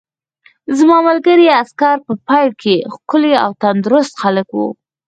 زما 0.77 0.97
ملګري 1.09 1.47
عسکر 1.61 1.95
په 2.05 2.13
پیل 2.27 2.49
کې 2.61 2.75
ښکلي 2.93 3.33
او 3.43 3.51
تندرست 3.61 4.13
خلک 4.21 4.47
وو 4.51 4.67